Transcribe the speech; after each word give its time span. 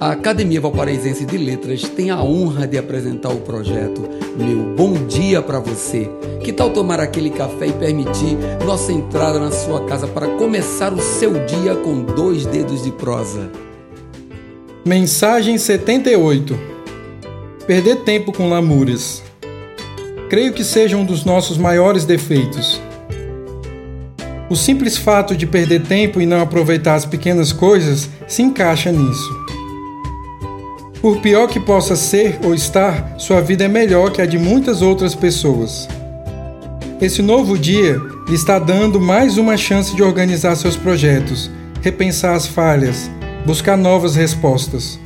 A 0.00 0.12
Academia 0.12 0.60
Valparaísense 0.60 1.26
de 1.26 1.36
Letras 1.36 1.82
tem 1.82 2.12
a 2.12 2.22
honra 2.22 2.68
de 2.68 2.78
apresentar 2.78 3.30
o 3.30 3.40
projeto 3.40 4.08
Meu 4.36 4.76
Bom 4.76 4.92
Dia 5.08 5.42
para 5.42 5.58
Você. 5.58 6.08
Que 6.40 6.52
tal 6.52 6.70
tomar 6.70 7.00
aquele 7.00 7.30
café 7.30 7.66
e 7.66 7.72
permitir 7.72 8.38
nossa 8.64 8.92
entrada 8.92 9.40
na 9.40 9.50
sua 9.50 9.84
casa 9.86 10.06
para 10.06 10.28
começar 10.36 10.92
o 10.92 11.02
seu 11.02 11.44
dia 11.46 11.74
com 11.74 12.02
dois 12.02 12.46
dedos 12.46 12.84
de 12.84 12.92
prosa? 12.92 13.50
Mensagem 14.86 15.58
78 15.58 16.56
Perder 17.66 17.96
tempo 18.04 18.32
com 18.32 18.48
lamúrias. 18.48 19.20
Creio 20.30 20.52
que 20.52 20.62
seja 20.62 20.96
um 20.96 21.04
dos 21.04 21.24
nossos 21.24 21.58
maiores 21.58 22.04
defeitos. 22.04 22.80
O 24.48 24.54
simples 24.54 24.96
fato 24.96 25.36
de 25.36 25.44
perder 25.44 25.82
tempo 25.82 26.20
e 26.20 26.26
não 26.26 26.40
aproveitar 26.40 26.94
as 26.94 27.04
pequenas 27.04 27.52
coisas 27.52 28.08
se 28.28 28.42
encaixa 28.42 28.92
nisso. 28.92 29.47
Por 31.00 31.20
pior 31.20 31.46
que 31.46 31.60
possa 31.60 31.94
ser 31.94 32.40
ou 32.42 32.54
estar, 32.54 33.14
sua 33.18 33.40
vida 33.40 33.64
é 33.64 33.68
melhor 33.68 34.10
que 34.10 34.20
a 34.20 34.26
de 34.26 34.36
muitas 34.36 34.82
outras 34.82 35.14
pessoas. 35.14 35.88
Esse 37.00 37.22
novo 37.22 37.56
dia 37.56 38.00
lhe 38.28 38.34
está 38.34 38.58
dando 38.58 39.00
mais 39.00 39.38
uma 39.38 39.56
chance 39.56 39.94
de 39.94 40.02
organizar 40.02 40.56
seus 40.56 40.76
projetos, 40.76 41.48
repensar 41.82 42.34
as 42.34 42.48
falhas, 42.48 43.08
buscar 43.46 43.76
novas 43.76 44.16
respostas. 44.16 44.98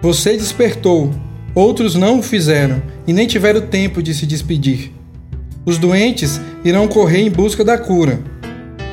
Você 0.00 0.36
despertou, 0.36 1.10
outros 1.52 1.96
não 1.96 2.20
o 2.20 2.22
fizeram 2.22 2.80
e 3.08 3.12
nem 3.12 3.26
tiveram 3.26 3.62
tempo 3.62 4.00
de 4.00 4.14
se 4.14 4.24
despedir. 4.24 4.92
Os 5.64 5.78
doentes 5.78 6.40
irão 6.64 6.86
correr 6.86 7.22
em 7.22 7.30
busca 7.30 7.64
da 7.64 7.76
cura, 7.76 8.20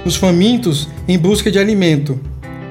os 0.03 0.15
famintos 0.15 0.89
em 1.07 1.19
busca 1.19 1.51
de 1.51 1.59
alimento. 1.59 2.19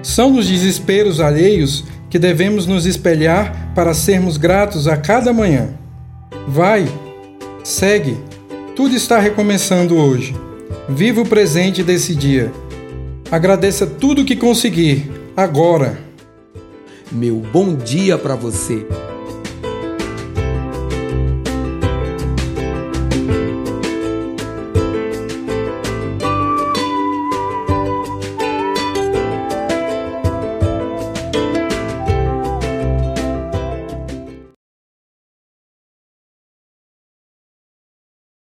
São 0.03 0.31
nos 0.31 0.48
desesperos 0.48 1.20
alheios 1.20 1.84
que 2.12 2.19
devemos 2.19 2.67
nos 2.67 2.84
espelhar 2.84 3.73
para 3.75 3.95
sermos 3.95 4.36
gratos 4.36 4.86
a 4.86 4.98
cada 4.98 5.33
manhã. 5.33 5.70
Vai, 6.47 6.86
segue, 7.64 8.19
tudo 8.77 8.95
está 8.95 9.19
recomeçando 9.19 9.97
hoje. 9.97 10.36
Viva 10.86 11.23
o 11.23 11.27
presente 11.27 11.83
desse 11.83 12.14
dia. 12.14 12.53
Agradeça 13.31 13.86
tudo 13.86 14.27
que 14.27 14.36
conseguir, 14.36 15.11
agora. 15.34 15.98
Meu 17.11 17.36
bom 17.36 17.75
dia 17.75 18.19
para 18.19 18.34
você. 18.34 18.86